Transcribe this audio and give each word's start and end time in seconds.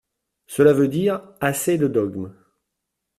Cela 0.47 0.73
veut 0.73 0.87
dire: 0.87 1.21
Assez 1.41 1.77
de 1.77 1.85
dogmes. 1.87 2.31